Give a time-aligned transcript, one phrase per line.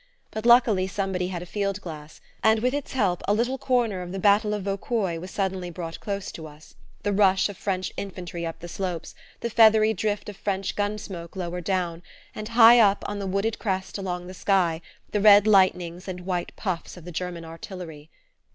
[0.31, 4.11] But luckily somebody had a field glass, and with its help a little corner of
[4.11, 8.43] the battle of Vauquois was suddenly brought close to us the rush of French infantry
[8.43, 12.01] up the slopes, the feathery drift of French gun smoke lower down,
[12.33, 16.51] and, high up, on the wooded crest along the sky, the red lightnings and white
[16.55, 18.09] puffs of the German artillery.